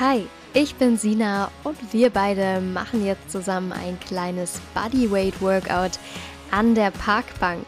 [0.00, 5.98] Hi, ich bin Sina und wir beide machen jetzt zusammen ein kleines Bodyweight Workout
[6.50, 7.66] an der Parkbank.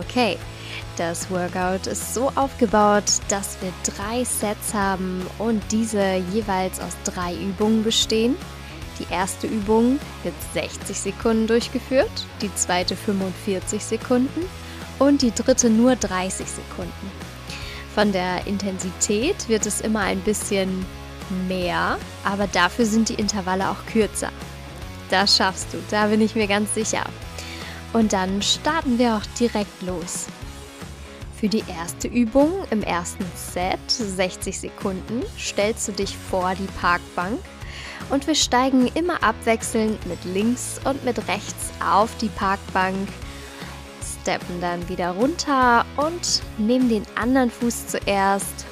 [0.00, 0.36] Okay,
[0.96, 7.32] das Workout ist so aufgebaut, dass wir drei Sets haben und diese jeweils aus drei
[7.34, 8.34] Übungen bestehen.
[8.98, 12.10] Die erste Übung wird 60 Sekunden durchgeführt,
[12.42, 14.44] die zweite 45 Sekunden
[14.98, 17.27] und die dritte nur 30 Sekunden.
[17.98, 20.86] Von der Intensität wird es immer ein bisschen
[21.48, 24.30] mehr, aber dafür sind die Intervalle auch kürzer.
[25.10, 27.02] Das schaffst du, da bin ich mir ganz sicher.
[27.92, 30.26] Und dann starten wir auch direkt los.
[31.40, 37.40] Für die erste Übung im ersten Set, 60 Sekunden, stellst du dich vor die Parkbank
[38.10, 43.08] und wir steigen immer abwechselnd mit links und mit rechts auf die Parkbank
[44.28, 48.66] steppen dann wieder runter und nehmen den anderen Fuß zuerst,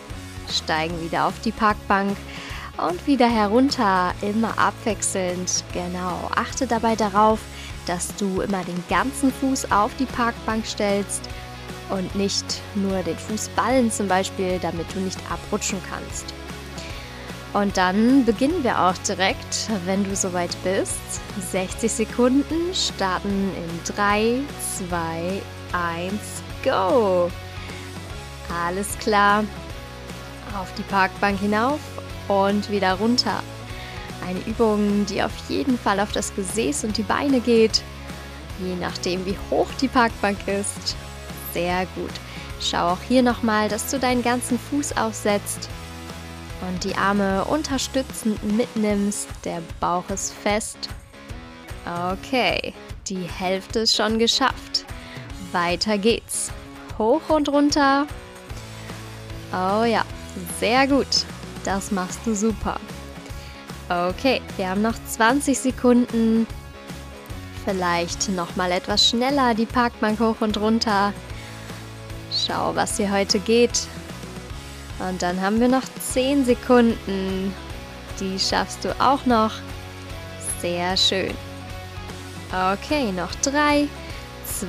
[0.52, 2.14] steigen wieder auf die Parkbank
[2.76, 5.64] und wieder herunter, immer abwechselnd.
[5.72, 7.40] Genau, achte dabei darauf,
[7.86, 11.22] dass du immer den ganzen Fuß auf die Parkbank stellst
[11.88, 16.34] und nicht nur den Fußballen zum Beispiel, damit du nicht abrutschen kannst.
[17.56, 21.00] Und dann beginnen wir auch direkt, wenn du soweit bist.
[21.52, 24.40] 60 Sekunden starten in 3,
[24.90, 25.40] 2,
[25.72, 26.12] 1,
[26.62, 27.30] go!
[28.66, 29.42] Alles klar.
[30.54, 31.80] Auf die Parkbank hinauf
[32.28, 33.42] und wieder runter.
[34.28, 37.82] Eine Übung, die auf jeden Fall auf das Gesäß und die Beine geht,
[38.62, 40.94] je nachdem wie hoch die Parkbank ist.
[41.54, 42.12] Sehr gut.
[42.60, 45.70] Schau auch hier nochmal, dass du deinen ganzen Fuß aufsetzt
[46.62, 49.28] und die Arme unterstützend mitnimmst.
[49.44, 50.88] Der Bauch ist fest.
[52.12, 52.74] Okay,
[53.06, 54.84] die Hälfte ist schon geschafft.
[55.52, 56.50] Weiter geht's.
[56.98, 58.06] Hoch und runter.
[59.52, 60.04] Oh ja,
[60.58, 61.06] sehr gut.
[61.64, 62.78] Das machst du super.
[63.88, 66.46] Okay, wir haben noch 20 Sekunden.
[67.64, 71.12] Vielleicht noch mal etwas schneller die Parkbank hoch und runter.
[72.32, 73.88] Schau, was hier heute geht.
[74.98, 77.54] Und dann haben wir noch 10 Sekunden.
[78.18, 79.52] Die schaffst du auch noch.
[80.60, 81.34] Sehr schön.
[82.50, 83.88] Okay, noch 3,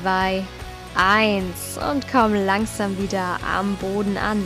[0.01, 0.43] 2,
[0.95, 4.43] 1 und komm langsam wieder am Boden an.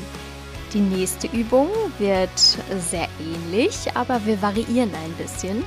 [0.73, 5.63] Die nächste Übung wird sehr ähnlich, aber wir variieren ein bisschen.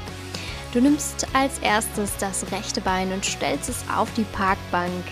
[0.73, 5.05] Du nimmst als erstes das rechte Bein und stellst es auf die Parkbank.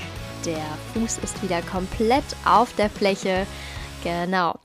[0.44, 3.46] Der Fuß ist wieder komplett auf der Fläche.
[4.02, 4.58] Genau.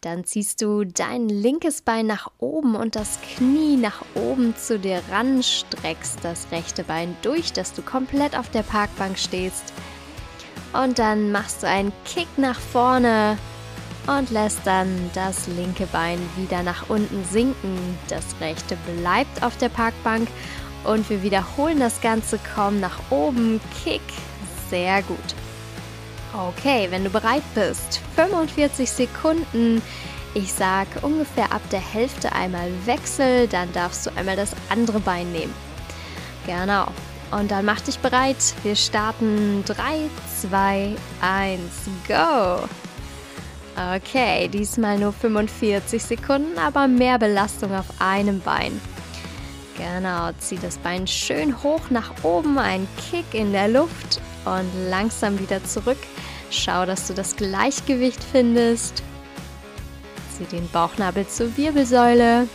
[0.00, 5.02] Dann ziehst du dein linkes Bein nach oben und das Knie nach oben zu dir
[5.10, 9.72] ran, streckst das rechte Bein durch, dass du komplett auf der Parkbank stehst.
[10.72, 13.38] Und dann machst du einen Kick nach vorne
[14.06, 17.98] und lässt dann das linke Bein wieder nach unten sinken.
[18.08, 20.28] Das rechte bleibt auf der Parkbank
[20.84, 22.38] und wir wiederholen das Ganze.
[22.54, 24.02] Komm nach oben, Kick.
[24.68, 25.34] Sehr gut.
[26.36, 29.80] Okay, wenn du bereit bist, 45 Sekunden.
[30.34, 35.30] Ich sag ungefähr ab der Hälfte einmal Wechsel, dann darfst du einmal das andere Bein
[35.30, 35.54] nehmen.
[36.44, 36.88] Genau.
[37.30, 38.36] Und dann mach dich bereit.
[38.64, 39.76] Wir starten 3,
[40.40, 41.60] 2, 1,
[42.08, 42.68] go!
[43.96, 48.80] Okay, diesmal nur 45 Sekunden, aber mehr Belastung auf einem Bein.
[49.76, 55.38] Genau, zieh das Bein schön hoch nach oben, ein Kick in der Luft und langsam
[55.38, 55.98] wieder zurück.
[56.54, 59.02] Schau, dass du das Gleichgewicht findest.
[60.36, 62.48] Zieh den Bauchnabel zur Wirbelsäule.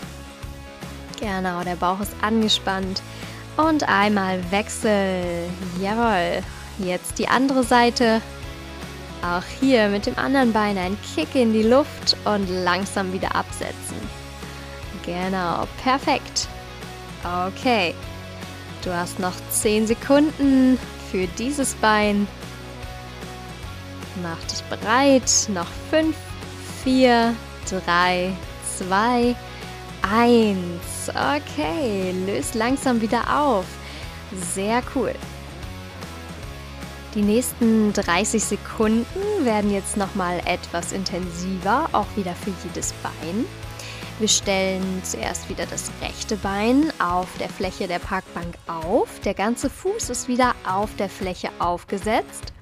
[1.19, 3.01] Genau, der Bauch ist angespannt.
[3.57, 5.49] Und einmal Wechsel.
[5.81, 6.41] Jawohl.
[6.77, 8.21] Jetzt die andere Seite.
[9.21, 13.97] Auch hier mit dem anderen Bein ein Kick in die Luft und langsam wieder absetzen.
[15.05, 16.47] Genau, perfekt.
[17.23, 17.93] Okay.
[18.81, 20.79] Du hast noch 10 Sekunden
[21.11, 22.29] für dieses Bein.
[24.21, 25.31] Mach dich bereit.
[25.49, 26.15] Noch 5,
[26.83, 27.35] 4,
[27.85, 28.33] 3,
[28.77, 29.35] 2,
[30.01, 30.57] 1.
[31.09, 33.65] Okay, löst langsam wieder auf.
[34.53, 35.13] Sehr cool.
[37.15, 39.05] Die nächsten 30 Sekunden
[39.43, 43.45] werden jetzt nochmal etwas intensiver, auch wieder für jedes Bein.
[44.19, 49.19] Wir stellen zuerst wieder das rechte Bein auf der Fläche der Parkbank auf.
[49.21, 52.53] Der ganze Fuß ist wieder auf der Fläche aufgesetzt.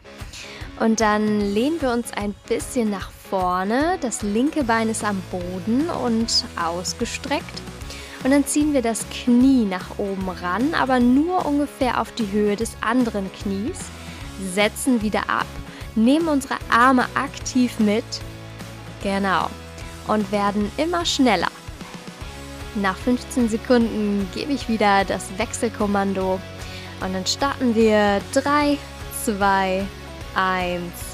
[0.79, 3.97] Und dann lehnen wir uns ein bisschen nach vorne.
[4.01, 7.61] Das linke Bein ist am Boden und ausgestreckt.
[8.23, 12.55] Und dann ziehen wir das Knie nach oben ran, aber nur ungefähr auf die Höhe
[12.55, 13.77] des anderen Knies
[14.53, 15.45] setzen wieder ab,
[15.95, 18.03] nehmen unsere Arme aktiv mit,
[19.01, 19.49] genau,
[20.07, 21.47] und werden immer schneller.
[22.75, 26.39] Nach 15 Sekunden gebe ich wieder das Wechselkommando
[27.01, 28.77] und dann starten wir 3,
[29.25, 29.87] 2, 1,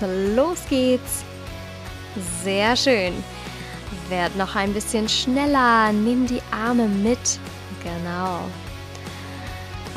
[0.02, 1.24] los geht's.
[2.44, 3.14] Sehr schön.
[4.10, 7.40] Werd noch ein bisschen schneller, nimm die Arme mit.
[7.84, 8.42] Genau.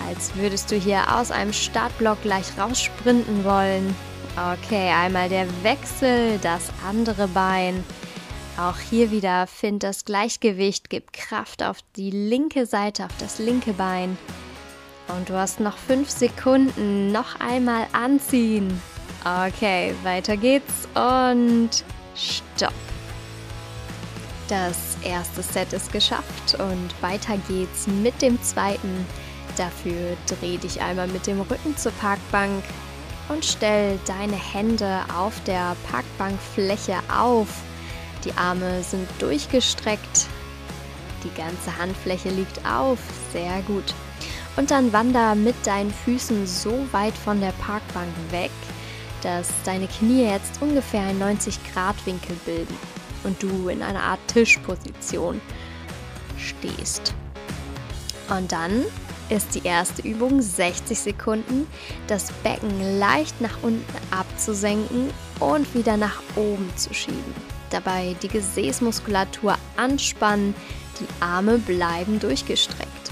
[0.08, 3.94] Als würdest du hier aus einem Startblock gleich raussprinten wollen.
[4.37, 7.82] Okay, einmal der Wechsel, das andere Bein.
[8.58, 13.73] Auch hier wieder find das Gleichgewicht, gib Kraft auf die linke Seite, auf das linke
[13.73, 14.17] Bein.
[15.08, 17.12] Und du hast noch fünf Sekunden.
[17.12, 18.81] Noch einmal anziehen.
[19.26, 21.70] Okay, weiter geht's und
[22.14, 22.73] stopp.
[24.46, 29.05] Das erste Set ist geschafft und weiter geht's mit dem zweiten.
[29.56, 32.62] Dafür dreh dich einmal mit dem Rücken zur Parkbank
[33.28, 37.49] und stell deine Hände auf der Parkbankfläche auf.
[38.25, 40.28] Die Arme sind durchgestreckt.
[41.25, 43.00] Die ganze Handfläche liegt auf.
[43.32, 43.93] Sehr gut.
[44.56, 48.52] Und dann wander mit deinen Füßen so weit von der Parkbank weg,
[49.26, 52.76] dass deine Knie jetzt ungefähr einen 90 Grad Winkel bilden
[53.25, 55.40] und du in einer Art Tischposition
[56.38, 57.12] stehst.
[58.28, 58.84] Und dann
[59.28, 61.67] ist die erste Übung 60 Sekunden,
[62.06, 67.34] das Becken leicht nach unten abzusenken und wieder nach oben zu schieben.
[67.70, 70.55] Dabei die Gesäßmuskulatur anspannen,
[71.00, 73.11] die Arme bleiben durchgestreckt.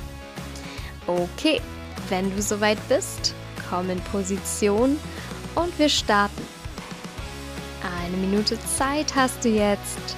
[1.09, 1.61] Okay,
[2.09, 3.35] wenn du soweit bist,
[3.69, 4.97] komm in Position
[5.55, 6.43] und wir starten.
[8.03, 10.17] Eine Minute Zeit hast du jetzt.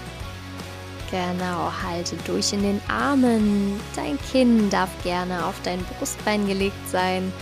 [1.10, 3.80] Genau, halte durch in den Armen.
[3.94, 7.32] Dein Kinn darf gerne auf dein Brustbein gelegt sein.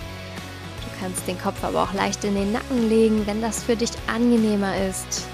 [0.83, 3.91] Du kannst den Kopf aber auch leicht in den Nacken legen, wenn das für dich
[4.07, 5.27] angenehmer ist.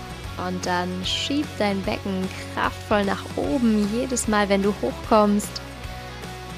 [0.46, 5.60] Und dann schieb dein Becken kraftvoll nach oben, jedes Mal, wenn du hochkommst.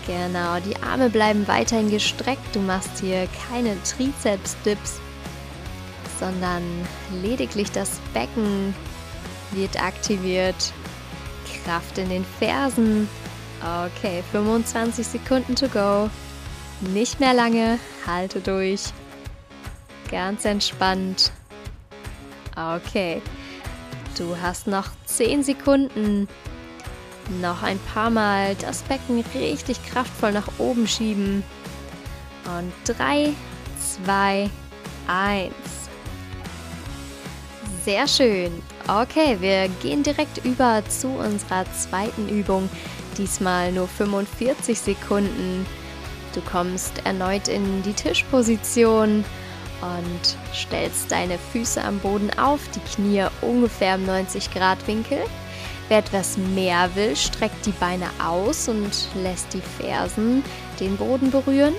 [0.06, 2.54] Genau, die Arme bleiben weiterhin gestreckt.
[2.54, 5.00] Du machst hier keine Trizeps-Dips,
[6.22, 6.62] sondern
[7.20, 8.76] lediglich das Becken
[9.50, 10.72] wird aktiviert.
[11.64, 13.08] Kraft in den Fersen.
[13.60, 16.08] Okay, 25 Sekunden to go.
[16.80, 18.84] Nicht mehr lange, halte durch.
[20.12, 21.32] Ganz entspannt.
[22.54, 23.20] Okay,
[24.16, 26.28] du hast noch 10 Sekunden.
[27.40, 31.42] Noch ein paar Mal das Becken richtig kraftvoll nach oben schieben.
[32.44, 33.32] Und 3,
[34.04, 34.50] 2,
[35.08, 35.81] 1.
[37.84, 38.62] Sehr schön.
[38.86, 42.70] Okay, wir gehen direkt über zu unserer zweiten Übung.
[43.18, 45.66] Diesmal nur 45 Sekunden.
[46.32, 49.24] Du kommst erneut in die Tischposition
[49.80, 55.18] und stellst deine Füße am Boden auf, die Knie ungefähr im 90 Grad Winkel.
[55.88, 60.44] Wer etwas mehr will, streckt die Beine aus und lässt die Fersen
[60.78, 61.74] den Boden berühren.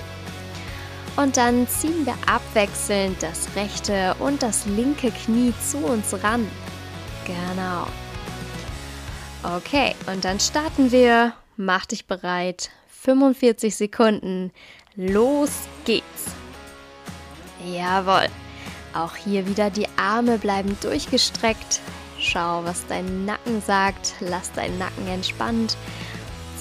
[1.16, 6.46] Und dann ziehen wir abwechselnd das rechte und das linke Knie zu uns ran.
[7.24, 7.86] Genau.
[9.56, 11.34] Okay, und dann starten wir.
[11.56, 12.70] Mach dich bereit.
[12.88, 14.50] 45 Sekunden.
[14.96, 15.50] Los
[15.84, 16.32] geht's.
[17.64, 18.28] Jawohl.
[18.92, 21.80] Auch hier wieder die Arme bleiben durchgestreckt.
[22.18, 24.14] Schau, was dein Nacken sagt.
[24.20, 25.76] Lass deinen Nacken entspannt.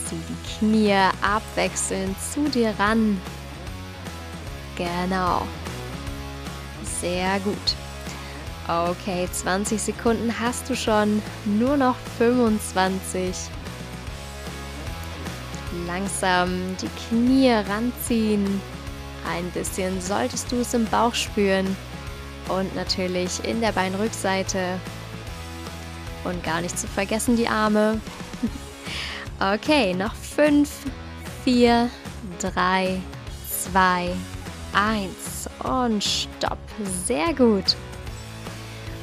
[0.05, 3.19] Zieh die Knie abwechselnd zu dir ran.
[4.77, 5.43] Genau.
[6.99, 7.75] Sehr gut.
[8.67, 11.21] Okay, 20 Sekunden hast du schon.
[11.45, 13.35] Nur noch 25.
[15.85, 18.61] Langsam die Knie ranziehen.
[19.29, 21.75] Ein bisschen solltest du es im Bauch spüren.
[22.49, 24.79] Und natürlich in der Beinrückseite
[26.23, 27.99] und gar nicht zu vergessen die Arme.
[29.39, 30.69] Okay, noch 5,
[31.43, 31.89] 4,
[32.39, 33.01] 3,
[33.71, 34.15] 2,
[34.73, 36.57] 1 und stopp.
[37.05, 37.75] Sehr gut.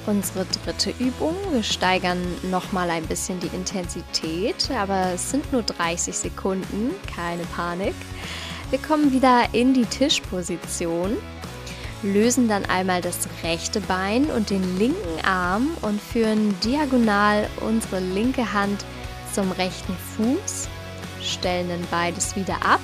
[0.07, 1.35] Unsere dritte Übung.
[1.53, 7.95] Wir steigern nochmal ein bisschen die Intensität, aber es sind nur 30 Sekunden, keine Panik.
[8.71, 11.17] Wir kommen wieder in die Tischposition
[12.03, 18.53] lösen dann einmal das rechte Bein und den linken Arm und führen diagonal unsere linke
[18.53, 18.85] Hand
[19.33, 20.69] zum rechten Fuß,
[21.23, 22.81] stellen dann beides wieder ab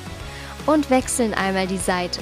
[0.66, 2.21] und wechseln einmal die Seite.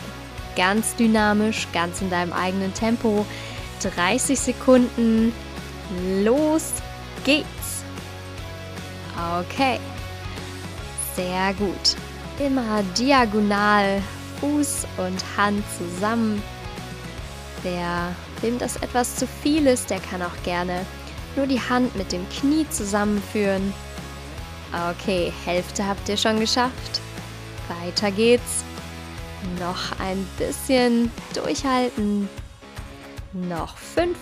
[0.56, 3.26] Ganz dynamisch, ganz in deinem eigenen Tempo.
[3.82, 5.32] 30 Sekunden.
[6.22, 6.72] Los
[7.24, 7.84] geht's.
[9.40, 9.78] Okay.
[11.14, 11.96] Sehr gut.
[12.38, 14.02] Immer diagonal
[14.40, 16.42] Fuß und Hand zusammen
[17.64, 20.84] Wer, wem das etwas zu viel ist, der kann auch gerne
[21.34, 23.72] nur die Hand mit dem Knie zusammenführen.
[24.90, 27.00] Okay, Hälfte habt ihr schon geschafft.
[27.80, 28.64] Weiter geht's.
[29.60, 32.28] Noch ein bisschen durchhalten.
[33.32, 34.16] Noch fünf,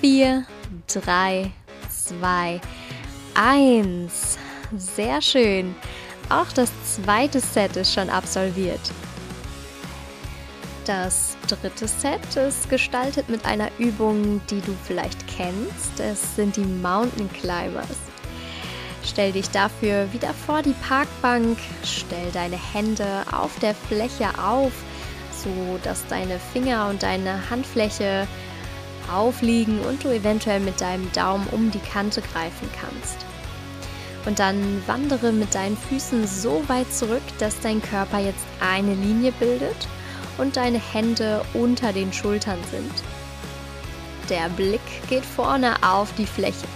[0.00, 0.46] vier,
[0.86, 1.50] drei,
[1.88, 2.60] zwei,
[3.34, 4.38] eins.
[4.76, 5.74] Sehr schön.
[6.28, 8.80] Auch das zweite Set ist schon absolviert.
[10.86, 16.00] Das dritte Set ist gestaltet mit einer Übung, die du vielleicht kennst.
[16.00, 18.09] Es sind die Mountain Climbers.
[19.04, 24.72] Stell dich dafür wieder vor die Parkbank, stell deine Hände auf der Fläche auf,
[25.42, 28.26] so dass deine Finger und deine Handfläche
[29.12, 33.16] aufliegen und du eventuell mit deinem Daumen um die Kante greifen kannst.
[34.26, 39.32] Und dann wandere mit deinen Füßen so weit zurück, dass dein Körper jetzt eine Linie
[39.32, 39.88] bildet
[40.36, 42.92] und deine Hände unter den Schultern sind.
[44.28, 46.66] Der Blick geht vorne auf die Fläche.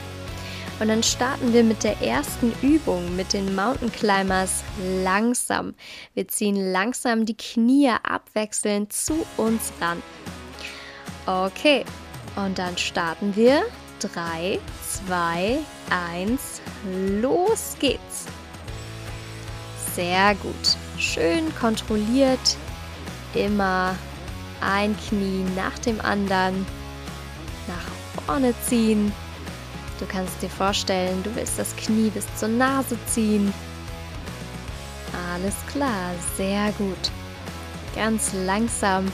[0.81, 4.65] Und dann starten wir mit der ersten Übung mit den Mountain Climbers
[5.03, 5.75] langsam.
[6.15, 10.03] Wir ziehen langsam die Knie abwechselnd zu uns ran.
[11.27, 11.85] Okay,
[12.37, 13.63] und dann starten wir.
[14.01, 14.59] 3,
[15.07, 16.61] 2, 1,
[17.23, 18.27] los geht's.
[19.95, 20.77] Sehr gut.
[20.99, 22.57] Schön kontrolliert.
[23.35, 23.95] Immer
[24.61, 26.67] ein Knie nach dem anderen
[27.67, 29.13] nach vorne ziehen
[29.99, 33.53] Du kannst dir vorstellen, du willst das Knie bis zur Nase ziehen.
[35.33, 37.11] Alles klar, sehr gut.
[37.95, 39.11] Ganz langsam,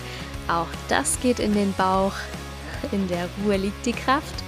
[0.49, 2.15] auch das geht in den Bauch.
[2.93, 4.43] In der Ruhe liegt die Kraft.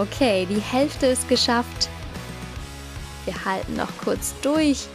[0.00, 1.88] Okay, die Hälfte ist geschafft.
[3.24, 4.86] Wir halten noch kurz durch.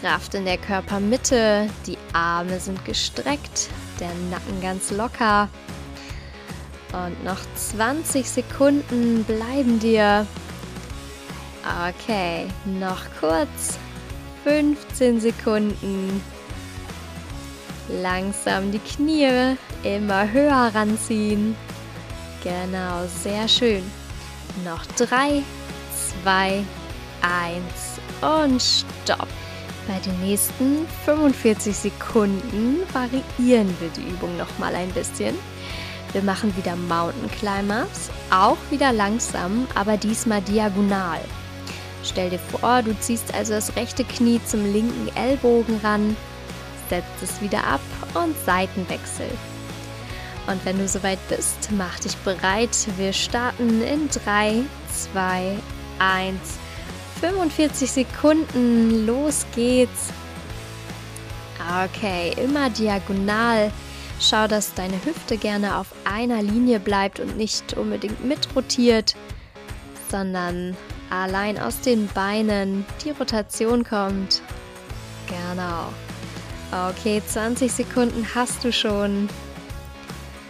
[0.00, 3.68] Kraft in der Körpermitte, die Arme sind gestreckt,
[4.00, 5.48] der Nacken ganz locker.
[7.04, 10.26] Und noch 20 Sekunden bleiben dir.
[11.88, 13.78] Okay, noch kurz.
[14.44, 16.22] 15 Sekunden.
[17.88, 21.54] Langsam die Knie immer höher ranziehen.
[22.42, 23.82] Genau, sehr schön.
[24.64, 25.42] Noch 3,
[26.22, 26.64] 2,
[27.22, 27.62] 1
[28.22, 29.28] und stopp.
[29.86, 35.36] Bei den nächsten 45 Sekunden variieren wir die Übung noch mal ein bisschen.
[36.12, 41.20] Wir machen wieder Mountain Climbers, auch wieder langsam, aber diesmal diagonal.
[42.02, 46.16] Stell dir vor, du ziehst also das rechte Knie zum linken Ellbogen ran,
[46.88, 47.80] setzt es wieder ab
[48.14, 49.28] und Seitenwechsel.
[50.46, 52.70] Und wenn du soweit bist, mach dich bereit.
[52.96, 54.62] Wir starten in 3,
[55.12, 55.56] 2,
[55.98, 56.38] 1.
[57.20, 60.12] 45 Sekunden, los geht's.
[61.84, 63.72] Okay, immer diagonal
[64.20, 69.14] Schau, dass deine Hüfte gerne auf einer Linie bleibt und nicht unbedingt mitrotiert,
[70.10, 70.76] sondern
[71.10, 74.42] allein aus den Beinen die Rotation kommt.
[75.26, 75.92] Genau.
[76.90, 79.28] Okay, 20 Sekunden hast du schon.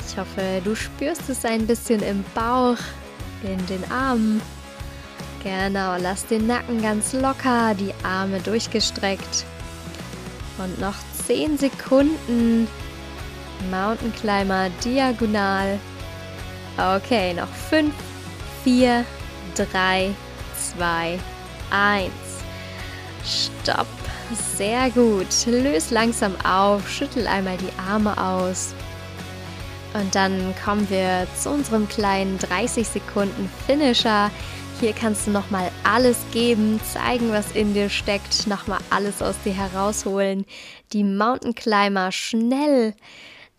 [0.08, 2.78] Ich hoffe, du spürst es ein bisschen im Bauch,
[3.42, 4.40] in den Armen.
[5.42, 9.44] Genau, lass den Nacken ganz locker, die Arme durchgestreckt.
[10.58, 10.94] Und noch
[11.26, 12.66] 10 Sekunden.
[13.70, 15.78] Mountain Climber diagonal.
[16.76, 17.92] Okay, noch 5,
[18.64, 19.04] 4,
[19.54, 20.14] 3,
[20.76, 21.18] 2,
[21.70, 22.12] 1.
[23.24, 23.86] Stopp.
[24.56, 25.26] Sehr gut.
[25.46, 28.74] Löse langsam auf, schüttel einmal die Arme aus.
[29.94, 34.30] Und dann kommen wir zu unserem kleinen 30 Sekunden Finisher.
[34.80, 39.54] Hier kannst du nochmal alles geben, zeigen, was in dir steckt, nochmal alles aus dir
[39.54, 40.44] herausholen.
[40.92, 42.94] Die Mountain Climber schnell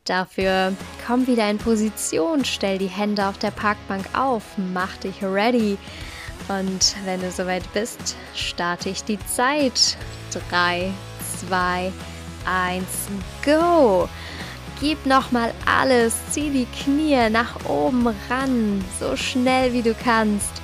[0.08, 0.74] Dafür
[1.06, 5.78] komm wieder in Position, stell die Hände auf der Parkbank auf, mach dich ready.
[6.48, 9.98] Und wenn du soweit bist, starte ich die Zeit.
[10.50, 10.92] 3,
[11.50, 11.92] 2,
[12.46, 12.86] 1,
[13.44, 14.08] go!
[14.80, 20.62] Gib nochmal alles, zieh die Knie nach oben ran, so schnell wie du kannst.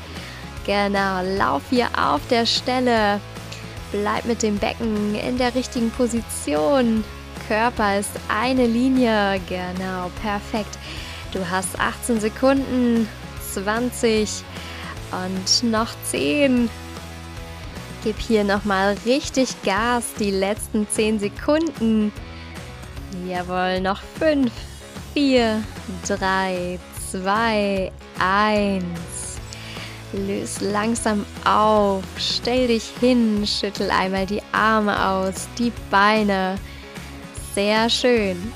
[0.65, 3.19] Genau, lauf hier auf der Stelle.
[3.91, 7.03] Bleib mit dem Becken in der richtigen Position.
[7.47, 9.39] Körper ist eine Linie.
[9.47, 10.77] Genau, perfekt.
[11.31, 13.07] Du hast 18 Sekunden,
[13.53, 14.43] 20
[15.11, 16.69] und noch 10.
[18.03, 22.11] Gib hier nochmal richtig Gas, die letzten 10 Sekunden.
[23.27, 24.51] Jawohl, noch 5,
[25.13, 25.63] 4,
[26.07, 26.79] 3,
[27.11, 28.83] 2, 1.
[30.13, 36.57] Löse langsam auf, stell dich hin, schüttel einmal die Arme aus, die Beine.
[37.53, 38.51] Sehr schön.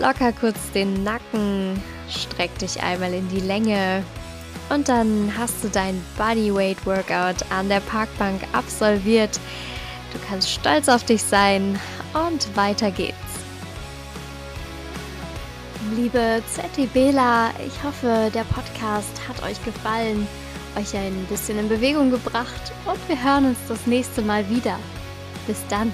[0.00, 4.02] Locker kurz den Nacken, streck dich einmal in die Länge.
[4.70, 9.38] Und dann hast du dein Bodyweight Workout an der Parkbank absolviert.
[10.12, 11.78] Du kannst stolz auf dich sein
[12.14, 13.16] und weiter geht's.
[15.94, 20.26] Liebe ZTBler, ich hoffe, der Podcast hat euch gefallen,
[20.78, 24.78] euch ein bisschen in Bewegung gebracht und wir hören uns das nächste Mal wieder.
[25.46, 25.92] Bis dann.